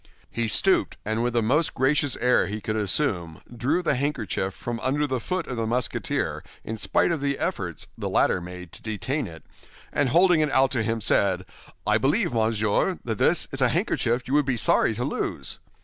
He 0.31 0.47
stooped, 0.47 0.97
and 1.05 1.21
with 1.21 1.33
the 1.33 1.43
most 1.43 1.75
gracious 1.75 2.15
air 2.17 2.47
he 2.47 2.59
could 2.59 2.75
assume, 2.75 3.39
drew 3.55 3.83
the 3.83 3.93
handkerchief 3.93 4.51
from 4.55 4.79
under 4.79 5.05
the 5.05 5.19
foot 5.19 5.45
of 5.45 5.57
the 5.57 5.67
Musketeer 5.67 6.43
in 6.63 6.75
spite 6.79 7.11
of 7.11 7.21
the 7.21 7.37
efforts 7.37 7.85
the 7.95 8.09
latter 8.09 8.41
made 8.41 8.71
to 8.71 8.81
detain 8.81 9.27
it, 9.27 9.43
and 9.93 10.09
holding 10.09 10.39
it 10.39 10.49
out 10.49 10.71
to 10.71 10.81
him, 10.81 11.01
said, 11.01 11.45
"I 11.85 11.99
believe, 11.99 12.33
monsieur, 12.33 12.97
that 13.05 13.19
this 13.19 13.47
is 13.51 13.61
a 13.61 13.69
handkerchief 13.69 14.23
you 14.27 14.33
would 14.33 14.43
be 14.45 14.57
sorry 14.57 14.95
to 14.95 15.03
lose?" 15.03 15.59